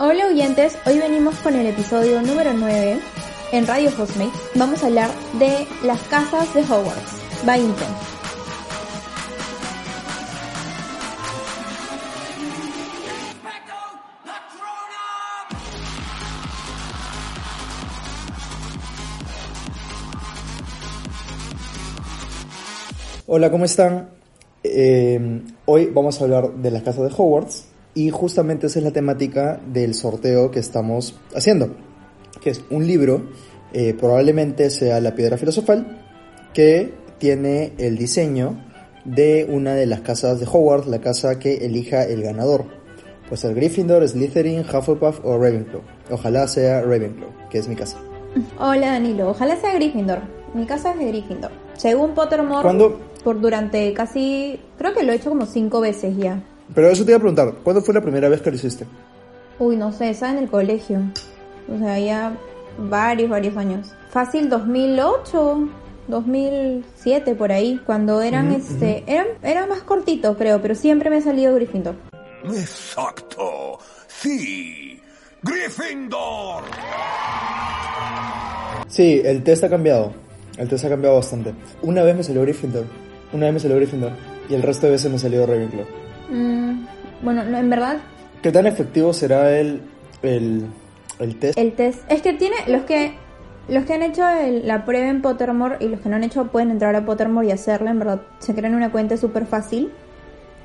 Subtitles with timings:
[0.00, 3.00] Hola oyentes, hoy venimos con el episodio número 9
[3.50, 4.30] en Radio Hostmate.
[4.54, 7.96] Vamos a hablar de las casas de Hogwarts, by Intent.
[23.26, 24.10] Hola, ¿cómo están?
[24.62, 27.64] Eh, hoy vamos a hablar de las casas de Hogwarts
[27.98, 31.74] y justamente esa es la temática del sorteo que estamos haciendo,
[32.40, 33.22] que es un libro,
[33.72, 36.00] eh, probablemente sea La Piedra Filosofal,
[36.54, 38.56] que tiene el diseño
[39.04, 42.66] de una de las casas de Hogwarts, la casa que elija el ganador.
[43.28, 45.82] Puede ser Gryffindor, Slytherin, Hufflepuff o Ravenclaw.
[46.12, 47.96] Ojalá sea Ravenclaw, que es mi casa.
[48.60, 50.20] Hola Danilo, ojalá sea Gryffindor.
[50.54, 51.50] Mi casa es de Gryffindor.
[51.76, 53.00] Según Pottermore, ¿Cuándo?
[53.24, 56.40] por durante casi, creo que lo he hecho como cinco veces ya.
[56.74, 58.86] Pero eso te iba a preguntar, ¿cuándo fue la primera vez que lo hiciste?
[59.58, 61.00] Uy, no sé, estaba en el colegio.
[61.74, 62.36] O sea, ya
[62.78, 63.94] varios, varios años.
[64.10, 65.68] Fácil 2008,
[66.08, 71.22] 2007 por ahí, cuando eran este, eran eran más cortitos, creo, pero siempre me ha
[71.22, 71.94] salido Gryffindor.
[72.44, 73.78] Exacto.
[74.06, 75.00] Sí.
[75.42, 76.64] Gryffindor.
[78.88, 80.12] Sí, el test ha cambiado.
[80.56, 81.52] El test ha cambiado bastante.
[81.82, 82.84] Una vez me salió Gryffindor.
[83.32, 84.12] Una vez me salió Gryffindor.
[84.48, 85.84] Y el resto de veces me salió Ravenclaw.
[86.28, 86.86] Mm,
[87.22, 87.98] bueno, no, en verdad
[88.42, 89.80] ¿Qué tan efectivo será el,
[90.22, 90.66] el,
[91.18, 91.58] el test?
[91.58, 93.14] el test es que tiene los que
[93.68, 96.46] los que han hecho el- la prueba en Pottermore y los que no han hecho
[96.46, 99.90] pueden entrar a Pottermore y hacerla, en verdad se crean una cuenta súper fácil.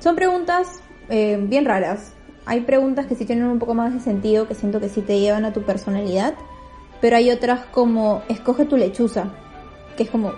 [0.00, 2.12] Son preguntas eh, bien raras.
[2.46, 5.18] Hay preguntas que sí tienen un poco más de sentido, que siento que sí te
[5.20, 6.34] llevan a tu personalidad,
[7.02, 9.24] pero hay otras como escoge tu lechuza,
[9.98, 10.32] que es como,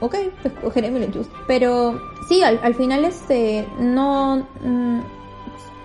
[0.00, 1.30] ok, escogeré mi lechuza.
[1.46, 4.46] Pero sí, al, al final este, no...
[4.62, 5.00] mm,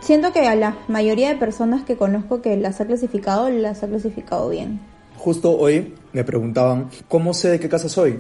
[0.02, 3.88] siento que a la mayoría de personas que conozco que las ha clasificado, las ha
[3.88, 4.80] clasificado bien.
[5.18, 8.20] Justo hoy me preguntaban, ¿cómo sé de qué casa soy?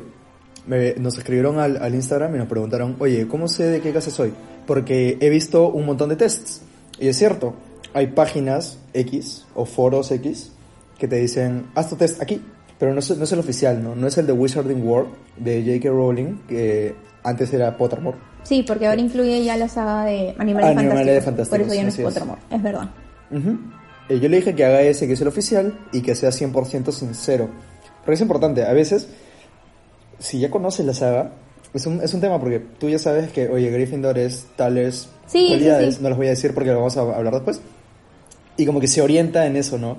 [0.68, 4.12] Me- nos escribieron al, al Instagram y nos preguntaron, oye, ¿cómo sé de qué casa
[4.12, 4.34] soy?
[4.68, 6.62] Porque he visto un montón de tests.
[7.00, 7.56] Y es cierto,
[7.94, 10.52] hay páginas X o foros X
[11.00, 12.44] que te dicen, haz tu test aquí.
[12.82, 13.94] Pero no es, no es el oficial, ¿no?
[13.96, 15.90] No es el de Wizarding World de J.K.
[15.96, 18.18] Rowling, que antes era Pottermore.
[18.42, 21.26] Sí, porque ahora incluye ya la saga de Animales, Animales Fantásticos.
[21.26, 21.98] Fantásticos, Por eso ya no es.
[22.00, 22.90] Pottermore, es verdad.
[23.30, 23.58] Ujú.
[24.10, 26.92] Eh, yo le dije que haga ese que es el oficial y que sea 100%
[26.92, 27.50] sincero.
[28.04, 29.08] Porque es importante, a veces,
[30.18, 31.34] si ya conoces la saga,
[31.76, 35.38] es un, es un tema porque tú ya sabes que, oye, Gryffindor es tales Sí,
[35.38, 36.02] sí, cualidades, sí.
[36.02, 37.62] no las voy a decir porque lo vamos a hablar después.
[38.58, 39.98] Y como que se orienta en eso, ¿no?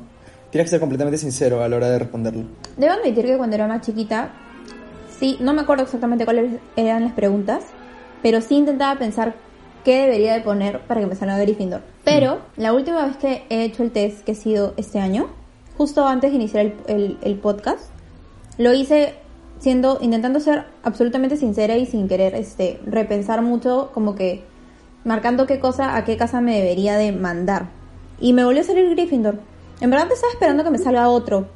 [0.53, 2.45] Tienes que ser completamente sincero a la hora de responderlo.
[2.77, 4.31] Debo admitir que cuando era más chiquita,
[5.19, 7.65] sí, no me acuerdo exactamente cuáles eran las preguntas,
[8.23, 9.35] pero sí intentaba pensar
[9.85, 11.81] qué debería de poner para que me salga Gryffindor.
[12.05, 15.29] Pero la última vez que he hecho el test, que ha sido este año,
[15.79, 17.87] justo antes de iniciar el, el- el podcast,
[18.59, 19.15] lo hice
[19.59, 24.45] siendo, intentando ser absolutamente sincera y sin querer este, repensar mucho, como que
[25.05, 27.69] marcando qué cosa, a qué casa me debería de mandar.
[28.21, 29.37] Y me volvió a salir Gryffindor.
[29.83, 31.47] En verdad estaba esperando que me salga otro,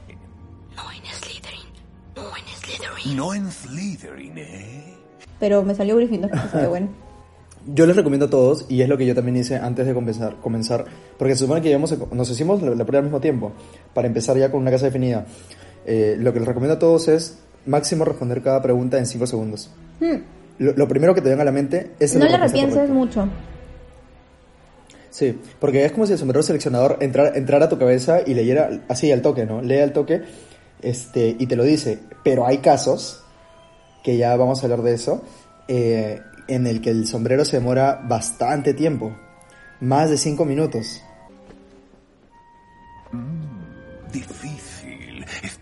[0.76, 1.66] No en Slytherin.
[2.16, 3.16] No en Slytherin.
[3.16, 4.82] No en Slytherin, ¿eh?
[5.38, 6.88] pero me salió Gryffindor, así que bueno.
[7.68, 10.36] Yo les recomiendo a todos, y es lo que yo también hice antes de comenzar,
[10.36, 10.84] comenzar
[11.18, 13.52] porque se supone que a- nos hicimos la, la prueba al mismo tiempo,
[13.92, 15.26] para empezar ya con una casa definida.
[15.84, 19.70] Eh, lo que les recomiendo a todos es máximo responder cada pregunta en 5 segundos.
[20.00, 20.16] Hmm,
[20.58, 22.94] Lo, lo primero que te venga a la mente es No la repienses correcta.
[22.94, 23.28] mucho.
[25.16, 28.82] Sí, porque es como si el sombrero seleccionador entrara, entrara a tu cabeza y leyera
[28.86, 29.62] así al toque, ¿no?
[29.62, 30.24] Lee al toque
[30.82, 32.00] este, y te lo dice.
[32.22, 33.24] Pero hay casos,
[34.04, 35.22] que ya vamos a hablar de eso,
[35.68, 39.16] eh, en el que el sombrero se demora bastante tiempo.
[39.80, 41.00] Más de 5 minutos.
[44.12, 44.55] Difícil.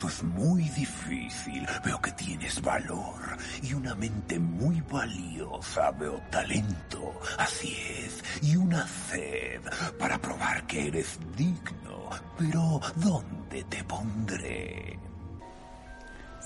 [0.05, 1.67] Esto es muy difícil.
[1.83, 5.93] Veo que tienes valor y una mente muy valiosa.
[5.93, 7.15] Veo talento.
[7.39, 8.23] Así es.
[8.43, 9.63] Y una sed
[9.99, 12.11] para probar que eres digno.
[12.39, 14.99] Pero ¿dónde te pondré?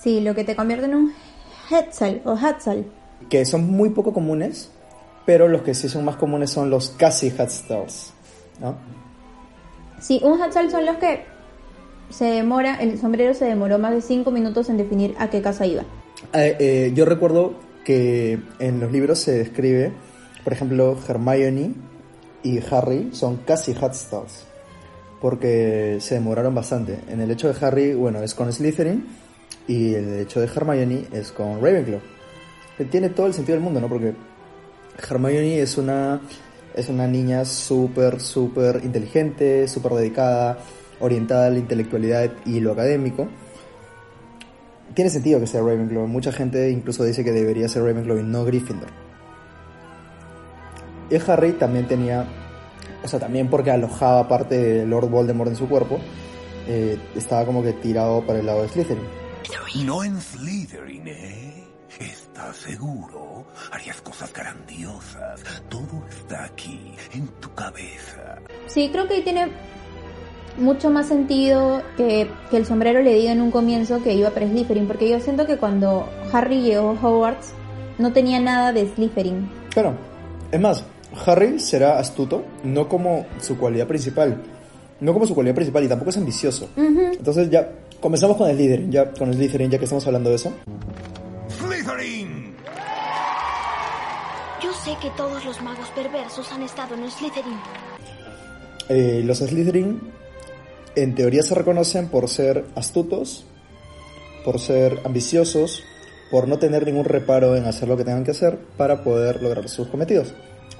[0.01, 1.13] Sí, lo que te convierte en un
[1.69, 2.85] Hetzel o Hatzal.
[3.29, 4.71] Que son muy poco comunes,
[5.25, 8.13] pero los que sí son más comunes son los casi Hatstars,
[8.61, 8.77] ¿no?
[9.99, 11.38] Sí, un Hatzal son los que
[12.09, 15.65] se demora, el sombrero se demoró más de 5 minutos en definir a qué casa
[15.65, 15.83] iba.
[16.33, 17.53] Eh, eh, yo recuerdo
[17.83, 19.91] que en los libros se describe,
[20.43, 21.73] por ejemplo, Hermione
[22.43, 24.45] y Harry son casi Hatstars,
[25.21, 26.99] porque se demoraron bastante.
[27.09, 29.05] En el hecho de Harry, bueno, es con Slytherin,
[29.67, 31.99] y el hecho de Hermione es con Ravenclaw.
[32.77, 33.89] Que tiene todo el sentido del mundo, ¿no?
[33.89, 34.13] Porque
[35.09, 36.21] Hermione es una
[36.75, 40.59] es una niña súper, súper inteligente, súper dedicada,
[40.99, 43.27] orientada a la intelectualidad y lo académico.
[44.93, 46.07] Tiene sentido que sea Ravenclaw.
[46.07, 48.89] Mucha gente incluso dice que debería ser Ravenclaw y no Gryffindor.
[51.09, 52.25] Y Harry también tenía,
[53.03, 55.99] o sea, también porque alojaba parte de Lord Voldemort en su cuerpo,
[56.67, 59.03] eh, estaba como que tirado para el lado de Slytherin.
[59.85, 61.67] No en Slytherin, ¿eh?
[61.99, 63.47] ¿Estás seguro?
[63.71, 65.43] Harías cosas grandiosas.
[65.67, 68.37] Todo está aquí, en tu cabeza.
[68.67, 69.49] Sí, creo que ahí tiene
[70.59, 74.47] mucho más sentido que, que el sombrero le diga en un comienzo que iba para
[74.47, 77.53] Slytherin, porque yo siento que cuando Harry llegó a Hogwarts
[77.97, 79.49] no tenía nada de Slytherin.
[79.71, 79.93] Claro,
[80.51, 80.83] es más,
[81.25, 84.41] Harry será astuto, no como su cualidad principal.
[84.99, 86.69] No como su cualidad principal y tampoco es ambicioso.
[86.75, 87.69] Entonces ya
[88.01, 90.51] comenzamos con el Slytherin, ya con el Slytherin, ya que estamos hablando de eso.
[91.57, 92.55] ¡Slytherin!
[94.61, 97.57] Yo sé que todos los magos perversos han estado en Slytherin.
[98.89, 100.01] Eh, los Slytherin
[100.95, 103.45] en teoría se reconocen por ser astutos,
[104.43, 105.83] por ser ambiciosos,
[106.31, 109.67] por no tener ningún reparo en hacer lo que tengan que hacer para poder lograr
[109.69, 110.33] sus cometidos.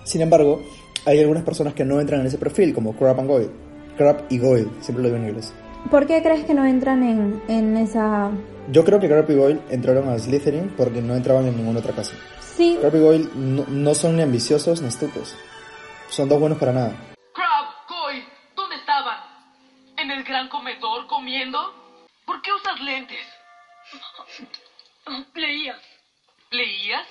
[0.03, 0.61] Sin embargo,
[1.05, 3.51] hay algunas personas que no entran en ese perfil, como Crab and Goyle.
[3.97, 5.53] Crab y Goyle, siempre lo digo en inglés.
[5.89, 8.31] ¿Por qué crees que no entran en, en esa...?
[8.71, 11.93] Yo creo que Crab y Goyle entraron a Slytherin porque no entraban en ninguna otra
[11.93, 12.13] casa.
[12.55, 15.35] Sí, Crab y Goyle no, no son ni ambiciosos ni astutos.
[16.09, 16.91] Son dos buenos para nada.
[17.33, 18.23] Crab, Coy,
[18.55, 19.17] ¿dónde estaban?
[19.97, 21.59] ¿En el gran comedor comiendo?
[22.25, 23.17] ¿Por qué usas lentes?
[25.35, 25.75] Leía.
[26.51, 27.07] ¿Leías?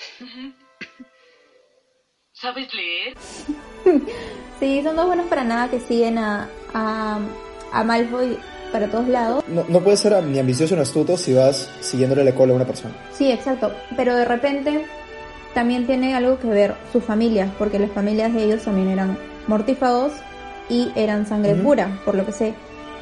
[2.32, 3.14] ¿Sabes leer?
[4.58, 7.18] sí, son dos buenos para nada que siguen a, a,
[7.72, 8.38] a Malfoy
[8.72, 9.44] para todos lados.
[9.46, 12.66] No, no puedes ser ni ambicioso ni astuto si vas siguiéndole la cola a una
[12.66, 12.94] persona.
[13.12, 13.74] Sí, exacto.
[13.94, 14.86] Pero de repente
[15.52, 20.12] también tiene algo que ver sus familias, porque las familias de ellos también eran mortífagos
[20.70, 21.62] y eran sangre Ujú.
[21.62, 22.54] pura, por lo que sé.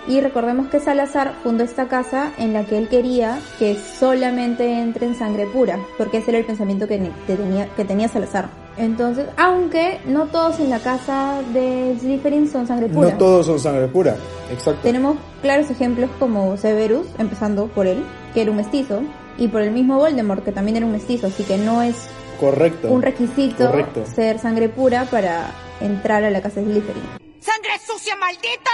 [0.08, 5.06] Y recordemos que Salazar fundó esta casa en la que él quería que solamente entre
[5.06, 8.49] en sangre pura, porque ese era el pensamiento que, tenía, que tenía Salazar.
[8.79, 13.11] Entonces, aunque no todos en la casa de Slytherin son sangre pura.
[13.11, 14.17] No todos son sangre pura.
[14.53, 14.81] Exacto.
[14.82, 18.05] Tenemos claros ejemplos como Severus, empezando por él,
[18.35, 19.00] que era un mestizo,
[19.38, 21.97] y por el mismo Voldemort, que también era un mestizo, así que no es
[22.38, 22.88] Correcto.
[22.93, 24.05] un requisito Correcto.
[24.06, 25.50] ser sangre pura para
[25.81, 27.25] entrar a la casa de Slytherin.
[27.46, 28.70] ¡Sangre sucia, maldita!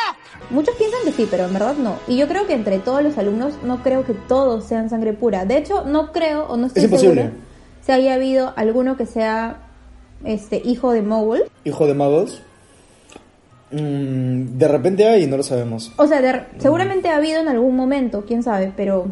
[0.50, 1.96] Muchos piensan que sí, pero en verdad no.
[2.08, 5.44] Y yo creo que entre todos los alumnos no creo que todos sean sangre pura.
[5.44, 7.22] De hecho, no creo o no estoy Es imposible.
[7.22, 7.36] segura
[7.84, 9.56] si haya habido alguno que sea
[10.24, 11.42] este hijo de Mogul.
[11.64, 12.42] Hijo de magos.
[13.72, 15.92] Mm, de repente hay y no lo sabemos.
[15.96, 19.06] O sea, de- seguramente ha habido en algún momento, quién sabe, pero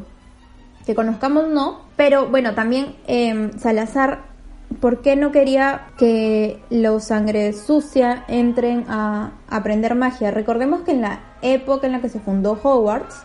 [0.86, 1.80] que conozcamos no.
[1.96, 4.29] Pero bueno, también eh, Salazar,
[4.78, 10.30] ¿por qué no quería que los sangre sucia entren a aprender magia?
[10.30, 13.24] Recordemos que en la época en la que se fundó Hogwarts,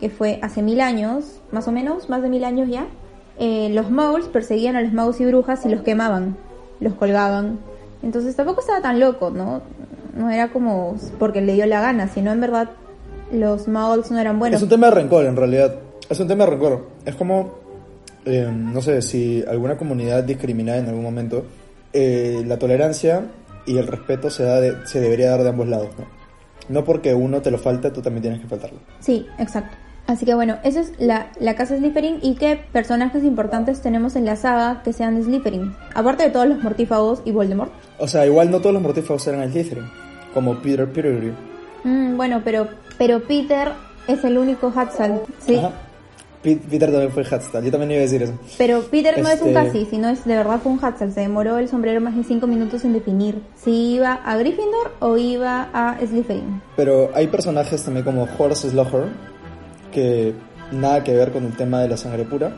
[0.00, 2.86] que fue hace mil años, más o menos, más de mil años ya,
[3.38, 6.36] eh, los muggles perseguían a los magos y brujas y los quemaban,
[6.80, 7.58] los colgaban.
[8.02, 9.62] Entonces tampoco estaba tan loco, ¿no?
[10.14, 12.70] No era como porque le dio la gana, sino en verdad
[13.30, 14.58] los muggles no eran buenos.
[14.58, 15.74] Es un tema de rencor, en realidad.
[16.08, 16.86] Es un tema de rencor.
[17.04, 17.65] Es como,
[18.26, 21.44] eh, no sé, si alguna comunidad discriminada en algún momento,
[21.92, 23.22] eh, la tolerancia
[23.64, 26.04] y el respeto se, da de- se debería dar de ambos lados, ¿no?
[26.68, 28.78] No porque uno te lo falta, tú también tienes que faltarlo.
[29.00, 29.76] Sí, exacto.
[30.08, 34.24] Así que bueno, esa es la, la casa Slytherin y qué personajes importantes tenemos en
[34.24, 35.74] la saga que sean de Slytherin.
[35.94, 37.72] Aparte de todos los mortífagos y Voldemort.
[37.98, 39.84] O sea, igual no todos los mortífagos eran Slytherin,
[40.34, 41.32] como Peter Pettigrew.
[41.84, 43.68] Mm, bueno, pero, pero Peter
[44.06, 45.22] es el único Hatsal.
[45.44, 45.56] Sí.
[45.56, 45.72] Ajá.
[46.46, 48.34] Pe- Peter también fue Hatstal, yo también iba a decir eso.
[48.56, 51.12] Pero Peter no es un Este- casi, sino es de verdad fue un Hatsal.
[51.12, 55.16] Se demoró el sombrero más de 5 minutos en definir si iba a Gryffindor o
[55.16, 56.62] iba a Slytherin.
[56.76, 59.10] Pero hay personajes también como Horace Slughorn,
[59.90, 60.34] que
[60.70, 62.52] nada que ver con el tema de la sangre pura,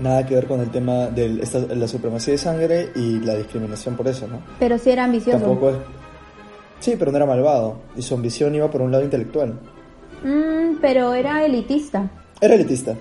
[0.00, 3.94] nada que ver con el tema de esta- la supremacía de sangre y la discriminación
[3.94, 4.38] por eso, ¿no?
[4.58, 5.38] Pero sí era ambicioso.
[5.44, 5.76] Tampoco es...
[6.80, 9.54] Sí, pero no era malvado, y su ambición iba por un lado intelectual.
[10.24, 12.10] Mm, pero era elitista.
[12.40, 12.94] Era elitista,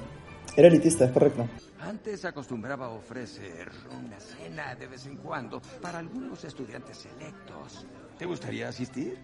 [0.55, 1.47] era elitista, es correcto.
[1.79, 7.85] Antes acostumbraba a ofrecer una cena de vez en cuando para algunos estudiantes selectos.
[8.17, 9.17] ¿Te gustaría asistir?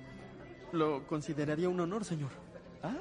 [0.71, 2.31] Lo consideraría un honor, señor.
[2.83, 2.95] Ah,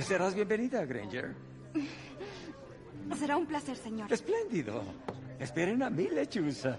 [0.00, 1.34] serás bienvenida, Granger.
[3.18, 4.10] Será un placer, señor.
[4.12, 4.82] Espléndido.
[5.38, 6.78] Esperen a mí, lechuza.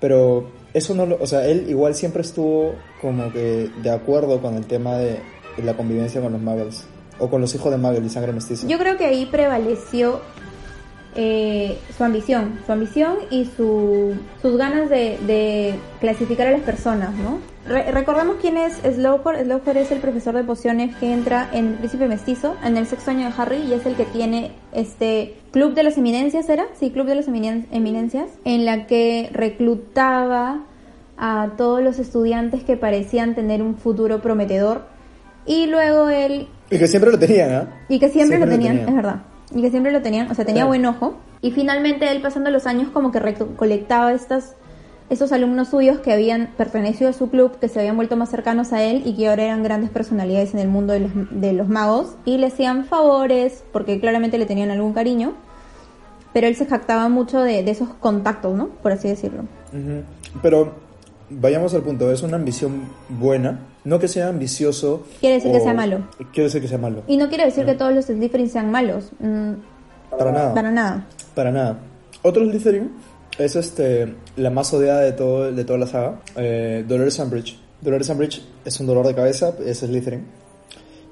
[0.00, 1.16] Pero eso no lo...
[1.22, 5.20] O sea, él igual siempre estuvo como que de acuerdo con el tema de
[5.62, 6.86] la convivencia con los muggles,
[7.18, 8.66] o con los hijos de muggle y sangre mestiza.
[8.66, 10.20] Yo creo que ahí prevaleció
[11.14, 17.14] eh, su ambición, su ambición y su, sus ganas de, de clasificar a las personas,
[17.14, 17.38] ¿no?
[17.66, 19.42] Re- recordemos quién es Slowcore.
[19.44, 23.10] Slowcore es el profesor de pociones que entra en El Príncipe Mestizo, en el sexto
[23.12, 26.66] año de Harry, y es el que tiene este Club de las Eminencias, ¿era?
[26.78, 30.60] Sí, Club de las Eminen- Eminencias, en la que reclutaba
[31.16, 34.82] a todos los estudiantes que parecían tener un futuro prometedor.
[35.46, 37.68] Y luego él Y que siempre lo tenían, ¿ah?
[37.88, 38.88] y que siempre, Siempre lo lo tenían, tenían.
[38.88, 39.22] es verdad.
[39.54, 40.68] Y que siempre lo tenían, o sea, tenía Claro.
[40.68, 41.14] buen ojo.
[41.40, 44.56] Y finalmente él pasando los años como que recolectaba estas,
[45.08, 48.72] estos alumnos suyos que habían pertenecido a su club, que se habían vuelto más cercanos
[48.72, 51.68] a él y que ahora eran grandes personalidades en el mundo de los, de los
[51.68, 52.16] magos.
[52.24, 55.34] Y le hacían favores, porque claramente le tenían algún cariño.
[56.32, 58.66] Pero él se jactaba mucho de, de esos contactos, ¿no?
[58.82, 59.42] Por así decirlo.
[59.72, 60.02] Ujú.
[60.42, 60.74] Pero
[61.30, 65.04] vayamos al punto, es una ambición buena, no que sea ambicioso.
[65.20, 66.00] Quiere decir que sea malo.
[66.32, 67.02] Quiere decir que sea malo.
[67.06, 69.10] Y no quiere decir que todos los Slytherin sean malos.
[69.18, 69.52] mm,
[70.18, 70.54] Para nada.
[70.54, 71.06] para nada.
[71.34, 71.78] Para nada.
[72.22, 72.90] Otro Slytherin
[73.38, 77.58] es este la más odiada de todo de toda la saga, eh, Dolores Umbridge.
[77.80, 80.24] Dolores Umbridge es un dolor de cabeza, es Slytherin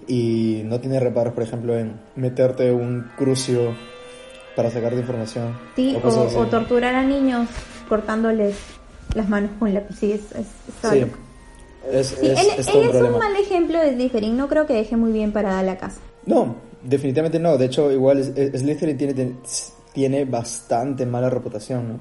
[0.06, 3.74] y no tiene reparos, por ejemplo, en meterte un crucio
[4.56, 5.56] para sacarte información.
[5.76, 6.36] Sí, o, así.
[6.36, 7.48] o torturar a niños
[7.88, 8.56] cortándoles
[9.14, 9.96] las manos con lápiz.
[9.98, 10.46] Sí, es, es,
[10.90, 11.04] Sí.
[11.92, 14.36] Es, Sí, es- él, es él todo un mal ejemplo de Slytherin.
[14.36, 15.98] No creo que deje muy bien parada la casa.
[16.26, 17.58] No, definitivamente no.
[17.58, 19.32] De hecho, igual Slytherin tiene,
[19.92, 21.98] tiene bastante mala reputación, ¿no?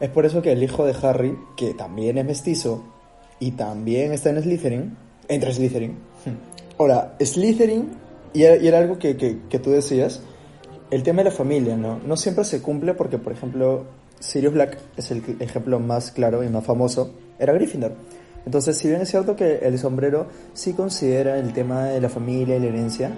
[0.00, 2.84] Es por eso que el hijo de Harry, que también es mestizo
[3.40, 4.96] y también está en Slytherin,
[5.28, 5.98] entra en Slytherin.
[6.78, 7.88] Ahora, Slytherin,
[8.32, 10.22] y era, y era algo que, que, que tú decías,
[10.90, 11.98] el tema de la familia, ¿no?
[12.06, 13.84] No siempre se cumple porque, por ejemplo,
[14.20, 17.92] Sirius Black es el ejemplo más claro y más famoso, era Gryffindor.
[18.44, 22.56] Entonces, si bien es cierto que el sombrero sí considera el tema de la familia
[22.56, 23.10] y la herencia,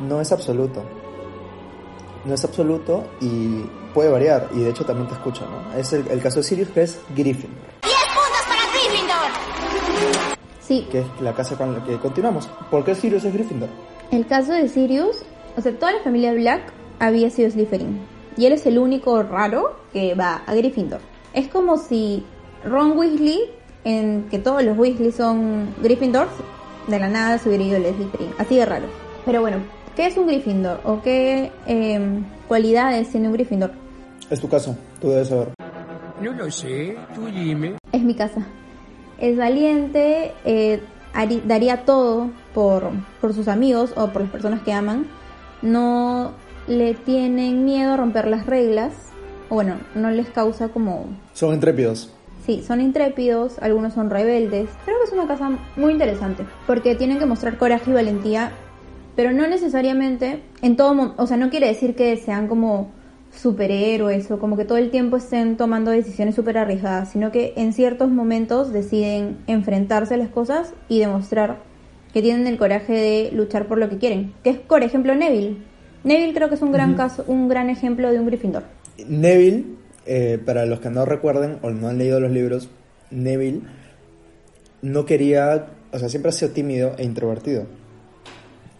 [0.00, 0.82] no es absoluto.
[2.24, 5.78] No es absoluto y puede variar, y de hecho también te escucho, ¿no?
[5.78, 10.36] Es el, el caso de Sirius, que es Gryffindor, 10 puntos para Gryffindor.
[10.60, 12.48] Sí, que es la casa con la que continuamos.
[12.70, 13.68] ¿Por qué Sirius es Gryffindor?
[14.12, 15.16] el caso de Sirius,
[15.56, 17.98] o sea, toda la familia Black había sido Slytherin.
[18.36, 21.00] Y él es el único raro que va a Gryffindor.
[21.34, 22.24] Es como si
[22.64, 23.40] Ron Weasley,
[23.84, 26.30] en que todos los Weasley son Gryffindors,
[26.86, 28.30] de la nada se hubiera ido el Slytherin.
[28.38, 28.86] Así de raro.
[29.24, 29.58] Pero bueno,
[29.96, 30.80] ¿qué es un Gryffindor?
[30.84, 33.72] ¿O qué em, cualidades tiene un Gryffindor?
[34.30, 35.48] Es tu caso, tú debes saber.
[36.20, 37.76] No lo sé, tú dime.
[37.92, 38.46] Es mi casa.
[39.18, 40.82] Es valiente, eh,
[41.44, 45.06] daría todo por, por sus amigos o por las personas que aman.
[45.62, 46.32] No
[46.66, 48.92] le tienen miedo a romper las reglas.
[49.48, 51.06] O bueno, no les causa como...
[51.34, 52.10] Son intrépidos.
[52.46, 54.68] Sí, son intrépidos, algunos son rebeldes.
[54.84, 56.44] Creo que es una casa muy interesante.
[56.66, 58.50] Porque tienen que mostrar coraje y valentía.
[59.14, 60.94] Pero no necesariamente en todo...
[60.94, 62.90] mo- O sea, no quiere decir que sean como
[63.34, 67.72] superhéroes o como que todo el tiempo estén tomando decisiones súper arriesgadas, sino que en
[67.72, 71.58] ciertos momentos deciden enfrentarse a las cosas y demostrar
[72.12, 74.32] que tienen el coraje de luchar por lo que quieren.
[74.44, 75.56] Que es, por ejemplo, Neville.
[76.04, 78.64] Neville creo que es un gran caso, un gran ejemplo de un Gryffindor.
[79.06, 79.64] Neville,
[80.06, 82.68] eh, para los que no recuerden o no han leído los libros,
[83.10, 83.62] Neville
[84.82, 87.66] no quería, o sea, siempre ha sido tímido e introvertido.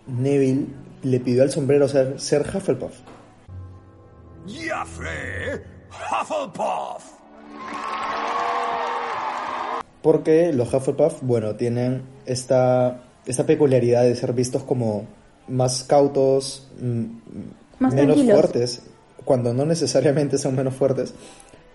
[0.07, 0.67] Neville
[1.03, 2.95] le pidió al sombrero ser, ser Hufflepuff.
[4.47, 5.61] Jeffrey
[5.91, 7.05] Hufflepuff.
[10.03, 15.07] Porque los Hufflepuff, bueno, tienen esta, esta peculiaridad de ser vistos como
[15.49, 17.05] más cautos, mm,
[17.79, 18.41] Más menos tranquilos.
[18.41, 18.83] fuertes,
[19.25, 21.15] cuando no necesariamente son menos fuertes,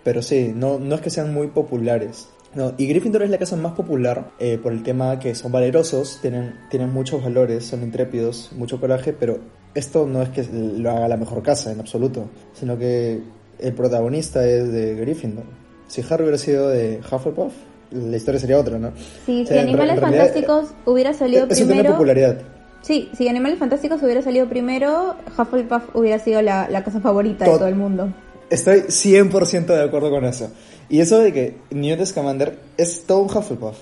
[0.03, 2.29] pero sí, no, no es que sean muy populares.
[2.55, 6.19] No, y Gryffindor es la casa más popular eh, por el tema que son valerosos,
[6.21, 9.39] tienen, tienen muchos valores, son intrépidos, mucho coraje, pero
[9.75, 13.21] esto no es que lo haga la mejor casa en absoluto, sino que
[13.59, 15.43] el protagonista es de Gryffindor.
[15.87, 17.53] Si Harry hubiera sido de Hufflepuff,
[17.91, 18.91] la historia sería otra, ¿no?
[19.25, 21.91] Sí, O si sea, Animales realidad, Fantásticos hubiera salido es un tema de primero...
[21.93, 22.41] popularidad.
[22.87, 27.51] Sí, si Animales Fantásticos hubiera salido primero, Hufflepuff hubiera sido la, la casa favorita de
[27.51, 28.13] todo el mundo.
[28.49, 30.49] Estoy 100% de acuerdo con eso.
[30.87, 33.75] Y eso de que Newt Scamander es todo un Hufflepuff.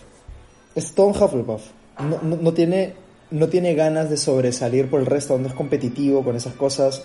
[0.74, 1.62] Es todo un Hufflepuff.
[2.00, 2.96] No, no, no tiene,
[3.30, 7.04] no tiene ganas de sobresalir por el resto, no es competitivo con esas cosas,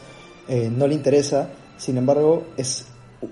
[0.48, 1.50] eh, no le interesa.
[1.76, 2.86] Sin embargo, es,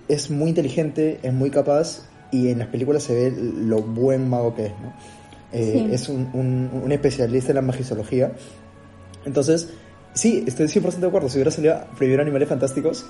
[0.09, 4.55] es muy inteligente, es muy capaz y en las películas se ve lo buen mago
[4.55, 4.73] que es.
[4.73, 4.93] ¿no?
[5.53, 5.89] Eh, Sí.
[5.95, 8.33] Es un, un- un especialista en la magisología.
[9.25, 9.71] Entonces,
[10.15, 11.29] sí, estoy 100% de acuerdo.
[11.29, 13.07] Si hubiera salido primero Animales Fantásticos,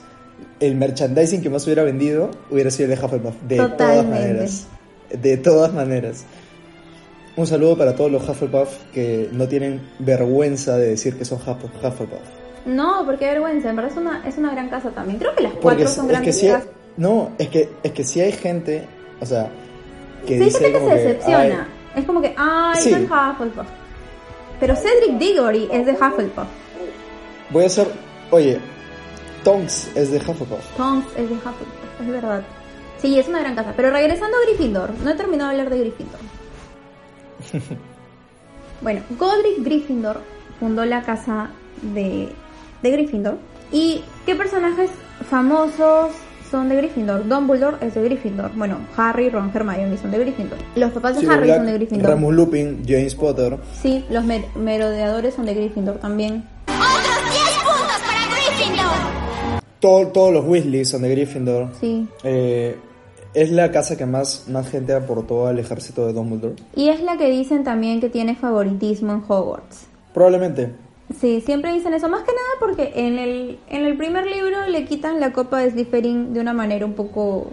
[0.61, 3.35] el merchandising que más hubiera vendido hubiera sido el de Hufflepuff.
[3.47, 4.67] De todas maneras.
[5.11, 6.25] De todas maneras.
[7.37, 11.65] Un saludo para todos los Hufflepuff que no tienen vergüenza de decir que son Huff-
[11.83, 12.19] Hufflepuff.
[12.67, 15.19] No, porque vergüenza, en verdad es una, es una gran casa también.
[15.19, 16.69] Creo que las cuatro son es que grandes sí hay- casas.
[16.97, 18.85] no, es que es que sí hay gente,
[19.21, 19.51] o sea,
[20.27, 21.69] que Sí, hay dice gente que como se que, decepciona.
[21.99, 22.91] Es como que, ay, Sí.
[22.91, 23.67] son Hufflepuff.
[24.61, 26.39] Pero Cedric Diggory es de Hufflepuff.
[26.39, 26.91] "Ay,
[27.51, 27.89] voy a hacer,
[28.31, 28.61] oye,
[29.45, 30.77] Tonks es de Hufflepuff.
[30.77, 32.43] Tonks es de Hufflepuff, es verdad.
[33.01, 33.73] Sí, es una gran casa.
[33.77, 36.21] Pero regresando a Gryffindor, no he terminado de hablar de Gryffindor.
[38.81, 40.21] bueno, Godric Gryffindor
[40.61, 41.51] fundó la casa
[41.83, 42.29] de,
[42.83, 43.39] de Gryffindor.
[43.71, 44.91] ¿Y qué personajes
[45.29, 46.11] famosos
[46.51, 47.27] son de Gryffindor?
[47.29, 48.51] Dumbledore es de Gryffindor.
[48.55, 50.59] Bueno, Harry, Ron, Hermione son de Gryffindor.
[50.77, 52.11] Los papás de Harry Black, son de Gryffindor.
[52.11, 53.57] Remus Lupin, James Potter.
[53.81, 56.45] Sí, los mer- merodeadores son de Gryffindor también.
[56.67, 59.63] ¡Otros 10 puntos para Gryffindor!
[59.81, 61.69] Todo- todos los Weasley son de Gryffindor.
[61.81, 62.09] Sí.
[62.25, 62.77] Eh,
[63.35, 66.57] es la casa que más, más gente aportó al ejército de Dumbledore.
[66.75, 69.87] Y es la que dicen también que tiene favoritismo en Hogwarts.
[70.15, 70.73] Probablemente.
[71.21, 74.85] Sí, siempre dicen eso, más que nada porque en el, en el primer libro le
[74.85, 77.47] quitan la copa de Slytherin de una manera un poco,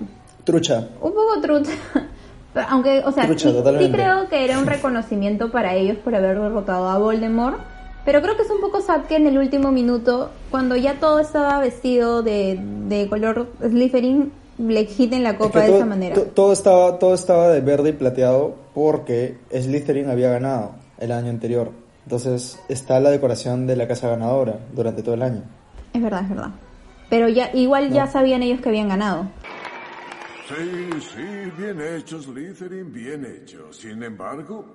[0.44, 0.90] Trucha.
[1.02, 1.72] un poco trucha.
[2.70, 6.88] Aunque, o sea, Trucha, sí, creo que era un reconocimiento para ellos por haber derrotado
[6.90, 7.58] a Voldemort.
[8.06, 11.20] Pero creo que es un poco sad que en el último minuto, cuando ya todo
[11.20, 16.14] estaba vestido de, de color Slytherin, le quiten la Es copa de esa manera.
[16.16, 21.30] to- todo estaba, todo estaba de verde y plateado porque Slytherin había ganado el año
[21.32, 21.72] anterior.
[22.06, 25.44] Entonces está la decoración de la casa ganadora durante todo el año.
[25.92, 26.52] Es verdad, es verdad.
[27.10, 29.28] Pero ya igual ya sabían ellos que habían ganado.
[30.48, 33.74] Sí, sí, bien hecho, Slytherin, bien hecho.
[33.74, 34.66] Sin embargo,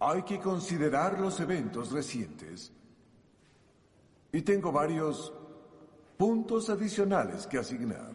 [0.00, 2.70] hay que considerar los eventos recientes.
[4.30, 5.32] Y tengo varios
[6.18, 8.12] puntos adicionales que asignar.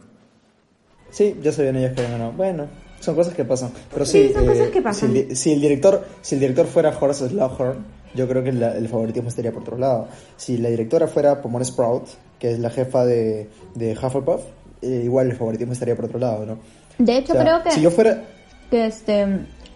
[1.09, 2.31] Sí, ya sabían ellos que habían ganado.
[2.33, 2.67] Bueno,
[2.99, 3.71] son cosas que pasan.
[3.91, 5.11] Pero sí, Sí, son eh, cosas que pasan.
[5.11, 7.83] Si, el si el director, si el director fuera Horace Slughorn,
[8.15, 10.07] yo creo que la- el favoritismo estaría por otro lado.
[10.37, 12.07] Si la directora fuera Pomona Sprout,
[12.39, 14.41] que es la jefa de, de Hufflepuff,
[14.81, 16.57] eh, igual el favoritismo estaría por otro lado, ¿no?
[16.97, 17.71] De hecho, O sea, creo que...
[17.71, 18.23] si yo fuera,
[18.69, 19.25] que este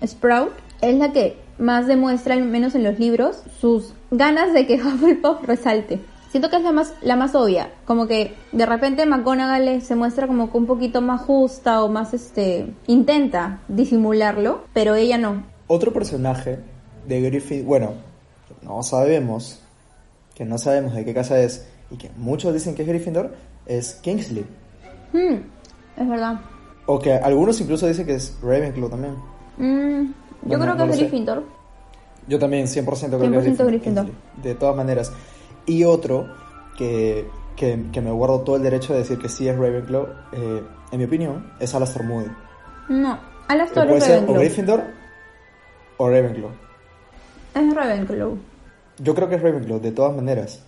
[0.06, 0.51] Sprout
[0.82, 5.44] es la que más demuestra, al menos en los libros, sus ganas de que Hufflepuff
[5.46, 6.00] resalte.
[6.29, 10.27] Siento que es la más, la más obvia, como que de repente McGonagall se muestra
[10.27, 15.44] como que un poquito más justa o más este intenta disimularlo, pero ella no.
[15.68, 16.59] Otro personaje
[17.07, 17.94] de Griffith, bueno,
[18.68, 19.60] no sabemos,
[20.36, 23.34] que no sabemos de qué casa es, y que muchos dicen que es Gryffindor,
[23.66, 24.46] es Kingsley.
[25.14, 25.36] Hmm,
[25.96, 26.40] es verdad.
[26.86, 29.16] O que algunos incluso dicen que es Ravenclaw también.
[29.58, 30.06] Mm,
[30.44, 31.01] yo Bueno, creo que no es sé.
[31.03, 31.44] Gryffindor.
[32.27, 34.06] Yo también, 100% creo que 100% es Gryffindor, Gryffindor.
[34.06, 35.12] Kingsley, De todas maneras.
[35.66, 36.27] Y otro
[36.77, 37.25] que,
[37.56, 40.98] que, que me guardo todo el derecho de decir que sí es Ravenclaw, eh, en
[41.00, 42.27] mi opinión, es Alastor Moody.
[42.90, 44.40] No, Alastor es ser o Ravenclaw.
[44.40, 44.84] Gryffindor
[45.98, 46.50] o Ravenclaw.
[47.56, 48.38] Es Ravenclaw.
[49.00, 50.62] Yo creo que es Ravenclaw, de todas maneras.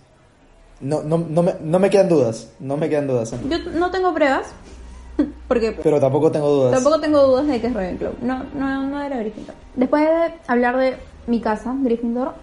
[0.80, 3.34] No, no, no, me, no me quedan dudas, no me quedan dudas.
[3.48, 4.52] Yo no tengo pruebas,
[5.48, 6.72] porque Pero tampoco tengo dudas.
[6.72, 8.12] Tampoco tengo dudas de que es Ravenclaw.
[8.22, 9.54] No, no, no era Gryffindor.
[9.76, 12.34] Después de hablar de mi casa, Gryffindor,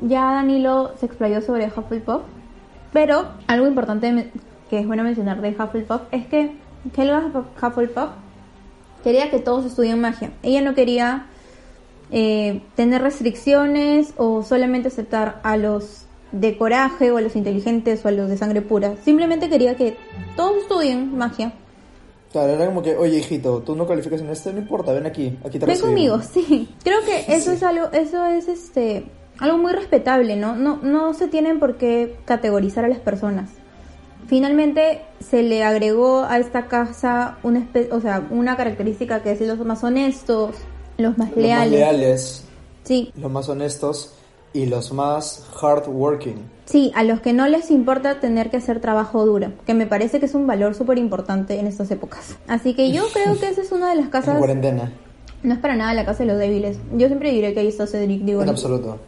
[0.00, 2.22] ya Danilo se explayó sobre Hufflepuff.
[2.92, 4.30] Pero algo importante
[4.70, 6.56] que es bueno mencionar de Hufflepuff es que
[6.96, 7.30] Helga
[7.62, 8.10] Hufflepuff
[9.04, 10.32] quería que todos estudien magia.
[10.42, 11.26] Ella no quería
[12.10, 18.08] eh, tener restricciones o solamente aceptar a los de coraje o a los inteligentes o
[18.08, 18.94] a los de sangre pura.
[19.04, 19.96] Simplemente quería que
[20.36, 21.52] todos estudien magia.
[22.32, 25.38] Claro, era como que, oye hijito, tú no calificas en esto, no importa, ven aquí,
[25.40, 25.80] aquí te Ven recibimos".
[25.82, 26.68] conmigo, sí.
[26.84, 29.06] Creo que eso es algo, eso es este
[29.38, 30.56] algo muy respetable, ¿no?
[30.56, 33.50] No, no se tienen por qué categorizar a las personas.
[34.26, 39.58] Finalmente se le agregó a esta casa una o sea, una característica que es los
[39.60, 40.54] más honestos,
[40.98, 41.70] los más Los leales.
[41.70, 42.44] más leales,
[42.84, 44.12] Sí, los más honestos
[44.52, 46.36] y los más hardworking.
[46.64, 50.18] sí, a los que no les importa tener que hacer trabajo duro, que me parece
[50.20, 52.36] que es un valor súper importante en estas épocas.
[52.48, 54.90] Así que yo creo que esa es una de las En casas, cuarentena,
[55.42, 56.78] no es para nada la casa de los débiles.
[56.96, 58.48] Yo siempre diré que ahí está Cedric en Diggory.
[58.50, 58.98] absoluto.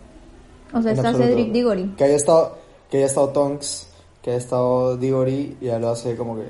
[0.72, 1.30] O sea, en está absoluto.
[1.32, 1.84] Cedric Diggory.
[1.96, 2.58] Que haya estado,
[2.90, 3.88] que haya estado Tonks,
[4.22, 6.44] que haya estado Diggory, ya lo hace como que...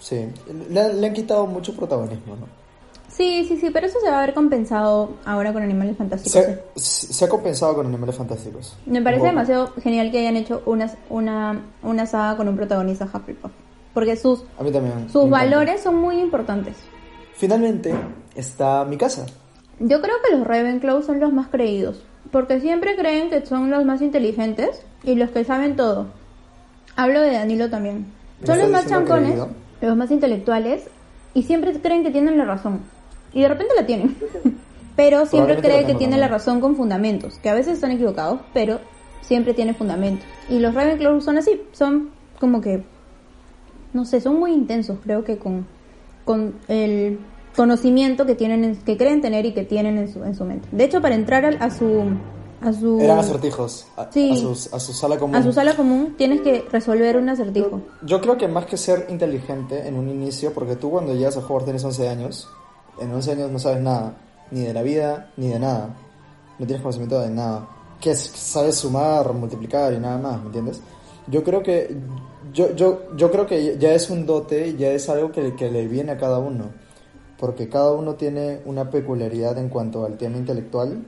[0.00, 0.26] Sí,
[0.68, 2.65] le, le han quitado mucho protagonismo, ¿no?
[3.16, 6.44] Sí, sí, sí, pero eso se va a ver compensado ahora con Animales Fantásticos.
[6.74, 8.76] Se, se ha compensado con Animales Fantásticos.
[8.84, 13.50] Me parece demasiado genial que hayan hecho una, una, una saga con un protagonista Hufflepuff.
[13.94, 15.08] Porque sus, también.
[15.08, 16.76] sus valores son muy importantes.
[17.32, 17.94] Finalmente
[18.34, 19.24] está mi casa.
[19.78, 22.04] Yo creo que los Ravenclaw son los más creídos.
[22.30, 26.08] Porque siempre creen que son los más inteligentes y los que saben todo.
[26.96, 28.12] Hablo de Danilo también.
[28.40, 29.40] ¿Me Son los más chancones,
[29.80, 30.88] los más intelectuales
[31.32, 32.80] y siempre creen que tienen la razón.
[33.32, 34.16] Y de repente la tienen.
[34.96, 38.80] Pero siempre cree que tiene la razón con fundamentos, que a veces están equivocados, pero
[39.20, 40.24] siempre tiene fundamento.
[40.48, 42.10] Y los Ravenclaw son así, son
[42.40, 42.82] como que,
[43.92, 45.66] no sé, son muy intensos, creo que con,
[46.24, 47.18] con el
[47.54, 50.68] conocimiento que tienen, en- que creen tener y que tienen en su, en su mente.
[50.72, 52.02] De hecho, para entrar al- a su,
[52.62, 53.86] a su, Eran acertijos.
[53.98, 54.30] A, Sí.
[54.30, 55.36] a a su sala común.
[55.36, 57.82] a su sala común, tienes que resolver un acertijo.
[58.02, 61.40] Yo creo que más que ser inteligente en un inicio, porque tú cuando llegas a
[61.40, 62.48] Hogwarts tienes 11 años,
[63.00, 64.14] en 11 años no sabes nada,
[64.50, 65.94] ni de la vida, ni de nada.
[66.58, 67.66] No tienes conocimiento de nada.
[68.00, 70.80] Que es- sabes sumar, multiplicar y nada más, ¿me entiendes?
[71.28, 71.96] Yo creo que
[72.52, 75.88] yo, yo, yo creo que ya es un dote, ya es algo que, que le
[75.88, 76.66] viene a cada uno,
[77.38, 81.04] porque cada uno tiene una peculiaridad en cuanto al tema intelectual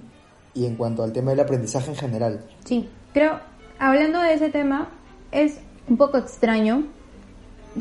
[0.54, 2.40] y en cuanto al tema del aprendizaje en general.
[2.64, 3.38] Sí, creo,
[3.78, 4.88] hablando de ese tema,
[5.30, 6.84] es un poco extraño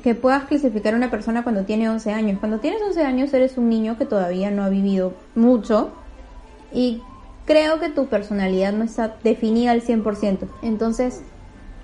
[0.03, 2.39] que puedas clasificar a una persona cuando tiene 11 años.
[2.39, 5.91] Cuando tienes 11 años eres un niño que todavía no ha vivido mucho
[6.73, 7.01] y
[7.45, 10.47] creo que tu personalidad no está definida al 100%.
[10.61, 11.21] Entonces,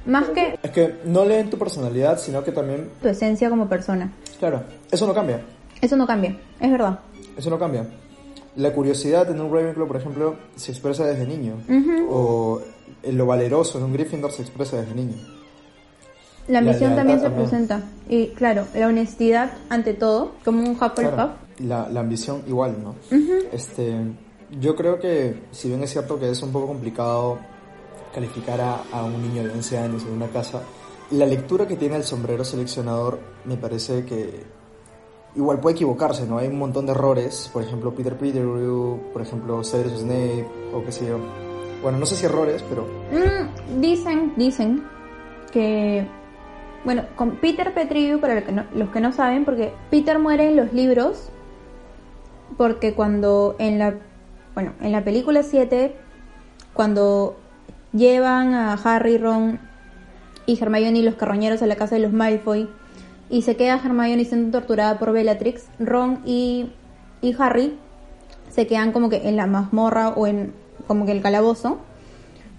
[0.05, 4.11] más que Es que no leen tu personalidad, sino que también, tu esencia como persona,
[4.39, 5.41] claro, eso no cambia.
[5.81, 6.99] eso no cambia, es verdad.
[7.37, 7.87] Eso no cambia.
[8.55, 11.55] La curiosidad en un Ravenclaw, por ejemplo, se expresa desde niño.
[12.09, 12.61] O
[13.03, 15.15] lo valeroso en un Gryffindor se expresa desde niño.
[16.47, 17.49] La La ambición lealtad también se también.
[17.49, 17.81] presenta.
[18.09, 20.97] Y claro, la honestidad ante todo, como un Hufflepuff.
[21.13, 22.95] Claro, la, la ambición igual, ¿no?
[23.51, 23.95] este,
[24.59, 27.37] yo creo que, si bien es cierto que es un poco complicado
[28.13, 30.61] calificar a, a un niño de 11 años en una casa,
[31.11, 34.43] la lectura que tiene el sombrero seleccionador me parece que
[35.35, 36.37] igual puede equivocarse, ¿no?
[36.37, 40.91] Hay un montón de errores, por ejemplo Peter Pettigrew, por ejemplo Severus Snape, o qué
[40.91, 41.17] sé yo.
[41.81, 44.83] Bueno, no sé si errores, pero Mm, dicen, dicen
[45.51, 46.07] que,
[46.85, 50.49] bueno, con Peter Pettigrew, para los que, no, los que no saben, porque Peter muere
[50.49, 51.29] en los libros,
[52.57, 53.95] porque cuando en la,
[54.53, 55.95] bueno, en la película 7,
[56.73, 57.37] cuando
[57.93, 59.59] llevan a Harry, Ron
[60.45, 62.69] y Hermione y los carroñeros a la casa de los Malfoy,
[63.29, 66.71] y se queda Hermione siendo torturada por Bellatrix, Ron y,
[67.21, 67.77] y Harry
[68.49, 70.53] se quedan como que en la mazmorra o en
[70.85, 71.79] como que el calabozo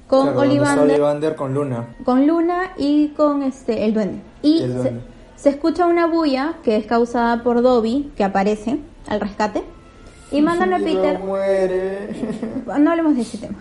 [0.07, 1.97] con claro, Ollivander, Ollivander con Luna.
[2.05, 4.21] con Luna y con este el duende.
[4.43, 5.01] Y El se, duende.
[5.37, 9.65] se escucha una bulla que es causada por Dobby, que aparece al rescate,
[10.31, 11.19] y mandan a Peter.
[11.19, 12.09] muere.
[12.79, 13.59] No hablemos de ese tema.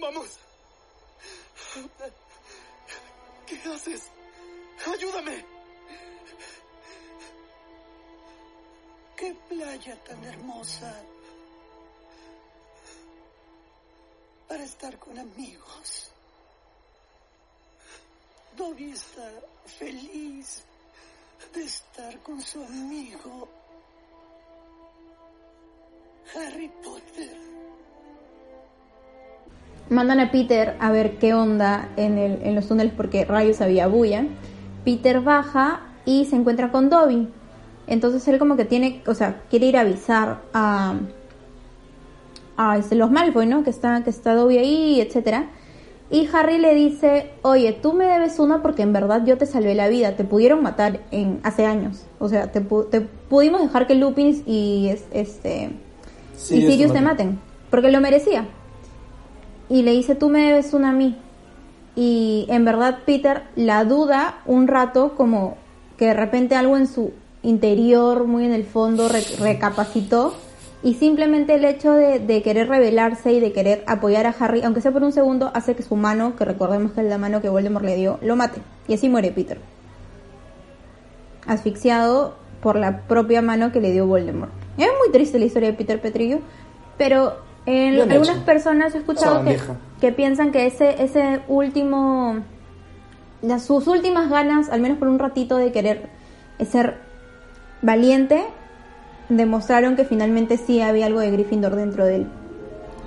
[0.00, 0.38] ¡Vamos!
[3.46, 4.08] ¿Qué haces?
[4.92, 5.44] ¡Ayúdame!
[9.16, 10.92] ¡Qué playa tan hermosa!
[14.48, 16.10] Para estar con amigos.
[18.56, 19.28] Dobby está
[19.66, 20.64] feliz
[21.54, 23.48] de estar con su amigo
[26.34, 27.36] Harry Potter.
[29.90, 33.86] Mandan a Peter a ver qué onda en, el- en los túneles porque rayos había
[33.88, 34.24] bulla.
[34.84, 37.28] Peter baja y se encuentra con Dobby.
[37.86, 40.94] Entonces él como que tiene, o sea, quiere ir a avisar a,
[42.56, 43.62] a este, los Malfoy, ¿no?
[43.64, 45.50] Que está, que está Dobby ahí, etcétera.
[46.08, 49.74] Y Harry le dice, oye, tú me debes una porque en verdad yo te salvé
[49.74, 50.14] la vida.
[50.16, 52.04] Te pudieron matar en hace años.
[52.20, 55.70] O sea, te, pu- te pudimos dejar que Lupin y es- este
[56.34, 57.04] y Sirius te te maten.
[57.04, 57.40] maten.
[57.70, 58.46] Porque lo merecía.
[59.68, 61.16] Y le dice, tú me debes una a mí.
[61.96, 65.56] Y en verdad Peter la duda un rato como
[65.96, 67.10] que de repente algo en su
[67.42, 70.34] interior, muy en el fondo, re- recapacitó.
[70.82, 74.80] Y simplemente el hecho de, de querer rebelarse y de querer apoyar a Harry, aunque
[74.80, 77.48] sea por un segundo, hace que su mano, que recordemos que es la mano que
[77.48, 78.60] Voldemort le dio, lo mate.
[78.86, 79.58] Y así muere Peter.
[81.46, 84.52] Asfixiado por la propia mano que le dio Voldemort.
[84.76, 86.40] Es muy triste la historia de Peter Petrillo,
[86.98, 87.36] pero
[87.66, 89.58] en algunas personas he escuchado que,
[90.00, 92.40] que piensan que ese, ese último,
[93.42, 96.08] las, sus últimas ganas, al menos por un ratito de querer
[96.64, 96.98] ser
[97.82, 98.44] valiente,
[99.28, 102.26] demostraron que finalmente sí había algo de Gryffindor dentro de él.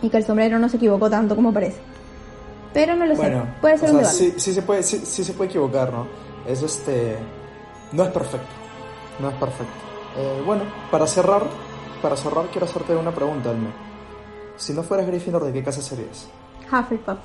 [0.01, 1.79] Y que el sombrero no se equivocó tanto como parece.
[2.73, 3.47] Pero no lo Bueno, sé.
[3.61, 6.07] Puede ser o un sea, sí, sí se puede, sí, sí se puede equivocar, ¿no?
[6.47, 7.17] Es este,
[7.91, 8.47] no es perfecto,
[9.19, 9.73] no es perfecto.
[10.17, 11.43] Eh, bueno, para cerrar,
[12.01, 13.69] para cerrar quiero hacerte una pregunta, Alme.
[14.55, 16.27] Si no fueras Gryffindor, ¿de qué casa serías?
[16.71, 17.17] Hufflepuff.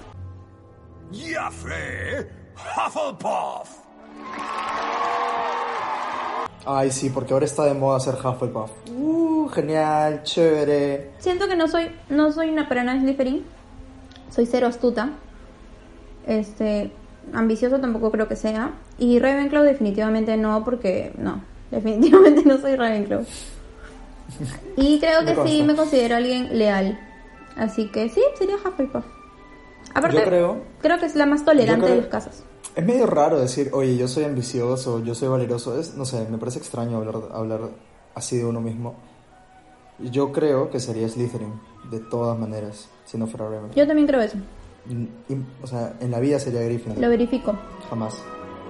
[1.12, 3.83] Ya sé, Hufflepuff.
[6.66, 8.70] Ay, sí, porque ahora está de moda ser Hufflepuff.
[8.90, 11.10] Uh, genial, chévere.
[11.18, 13.44] Siento que no soy, no soy una para nada Slytherin.
[14.30, 15.10] Soy cero astuta.
[16.26, 16.90] Este,
[17.32, 18.72] ambicioso tampoco creo que sea.
[18.98, 23.24] Y Ravenclaw definitivamente no, porque no, definitivamente no soy Ravenclaw.
[24.76, 26.98] Y creo que sí me considero alguien leal.
[27.56, 29.04] Así que sí, sería Hufflepuff.
[29.94, 32.42] Aparte, Yo creo- creo que es la más tolerante creo- de los casos.
[32.74, 35.78] Es medio raro decir, oye, yo soy ambicioso, yo soy valeroso.
[35.78, 37.60] Es, no sé, me parece extraño hablar, hablar
[38.14, 38.94] así de uno mismo.
[40.00, 41.52] Yo creo que sería Slytherin,
[41.90, 43.74] de todas maneras, si no fuera Ravenclaw.
[43.76, 44.38] Yo también creo eso.
[45.62, 47.00] O sea, en la vida sería Gryffindor.
[47.00, 47.56] Lo verifico.
[47.88, 48.20] Jamás.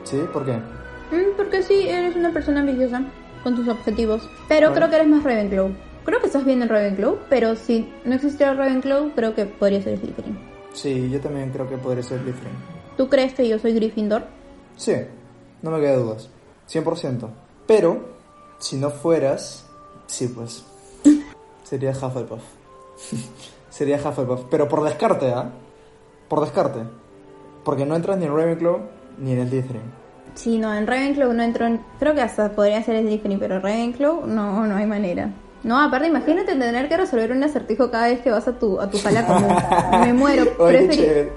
[0.05, 0.21] ¿Sí?
[0.33, 0.53] ¿Por qué?
[0.53, 3.03] Mm, porque sí, eres una persona ambiciosa
[3.43, 4.29] con tus objetivos.
[4.49, 5.71] Pero creo que eres más Ravenclaw.
[6.05, 9.99] Creo que estás bien en Ravenclaw, pero si no existiera Ravenclaw, creo que podría ser
[9.99, 10.39] Slytherin.
[10.75, 12.74] Sí, yo también creo que podría ser Slytherin.
[12.97, 14.25] ¿Tú crees que yo soy Gryffindor?
[14.77, 14.95] Sí,
[15.63, 16.29] no me queda dudas.
[16.71, 17.29] 100%.
[17.67, 18.15] Pero,
[18.59, 19.67] si no fueras,
[20.07, 20.65] sí, pues.
[21.65, 22.43] Sería Hufflepuff.
[23.71, 24.45] sería Hufflepuff.
[24.51, 25.51] Pero por descarte, ¿ah?
[26.29, 26.81] Por descarte.
[27.65, 28.79] Porque no entras ni en Ravenclaw
[29.19, 30.05] ni en Slytherin.
[30.35, 31.81] Sí, no, en Ravenclaw no entro en...
[31.99, 35.31] Creo que hasta podría ser Slytherin, pero Ravenclaw no, no hay manera.
[35.65, 38.91] No, aparte imagínate tener que resolver un acertijo cada vez que vas a tu, a
[38.91, 39.49] tu sala común.
[40.05, 40.45] Me muero.
[40.59, 41.29] Oye, Preferi-.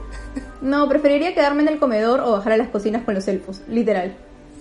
[0.61, 4.15] No, preferiría quedarme en el comedor o bajar a las cocinas con los elfos, literal.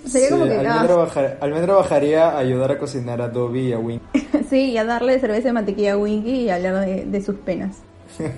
[0.07, 0.53] Sería Sí, como que...
[0.57, 4.03] Almendra, ah, bajar- Almendra bajaría a ayudar a cocinar a Dobby y a Wink.
[4.51, 7.79] sí, y a darle cerveza de mantequilla a Winky y hablar de, de sus penas.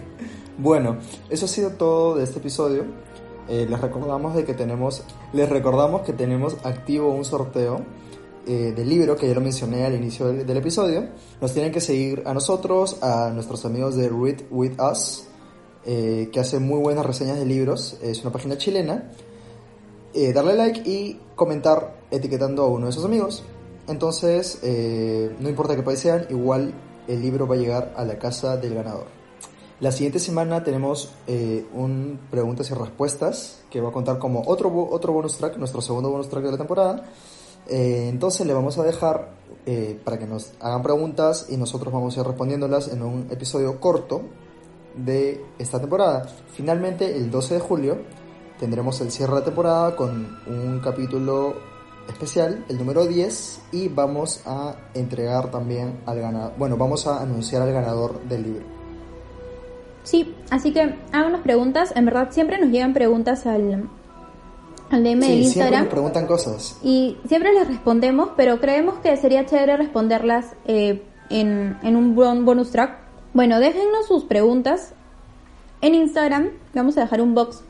[0.60, 0.96] Bueno,
[1.30, 2.84] eso ha sido todo de este episodio.
[3.48, 7.82] Eh, les recordamos de que tenemos, les recordamos que tenemos activo un sorteo
[8.48, 11.08] eh, del libro que ya lo mencioné al inicio del, del episodio.
[11.40, 15.24] Nos tienen que seguir a nosotros, a nuestros amigos de Read With Us,
[15.84, 17.98] eh, que hacen muy buenas reseñas de libros.
[18.02, 19.12] Es una página chilena.
[20.14, 23.44] Eh, darle like y comentar etiquetando a uno de sus amigos.
[23.86, 26.74] Entonces, eh, no importa qué país sean, igual
[27.06, 29.06] el libro va a llegar a la casa del ganador.
[29.80, 34.88] La siguiente semana tenemos eh, un preguntas y respuestas que va a contar como otro,
[34.90, 37.04] otro bonus track, nuestro segundo bonus track de la temporada.
[37.68, 39.30] Eh, entonces le vamos a dejar
[39.66, 43.78] eh, para que nos hagan preguntas y nosotros vamos a ir respondiéndolas en un episodio
[43.80, 44.22] corto
[44.96, 46.26] de esta temporada.
[46.54, 47.98] Finalmente, el 12 de julio,
[48.58, 51.54] tendremos el cierre de temporada con un capítulo
[52.08, 57.60] especial, el número 10, y vamos a entregar también al ganador, bueno, vamos a anunciar
[57.60, 58.64] al ganador del libro.
[60.02, 61.92] Sí, así que háganos preguntas.
[61.94, 63.90] En verdad, siempre nos llegan preguntas al,
[64.90, 65.80] al DM Sí, del siempre Instagram.
[65.84, 66.78] nos preguntan cosas.
[66.82, 72.44] Y siempre les respondemos, pero creemos que sería chévere responderlas eh, en, en un bon-
[72.44, 72.96] bonus track.
[73.34, 74.94] Bueno, déjennos sus preguntas
[75.82, 76.50] en Instagram.
[76.74, 77.62] Vamos a dejar un box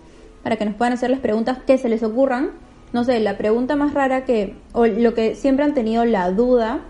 [0.43, 2.51] para que nos puedan hacer las preguntas que se les ocurran.
[2.93, 6.81] No sé, la pregunta más rara que, o lo que siempre han tenido la duda,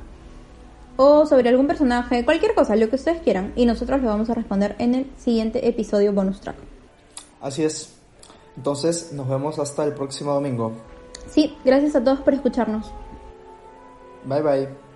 [0.96, 3.52] o sobre algún personaje, cualquier cosa, lo que ustedes quieran.
[3.56, 6.56] Y nosotros lo vamos a responder en el siguiente episodio bonus track.
[7.40, 7.94] Así es.
[8.58, 10.72] Entonces, nos vemos hasta el próximo domingo.
[11.28, 12.90] Sí, gracias a todos por escucharnos.
[14.24, 14.87] Bye bye.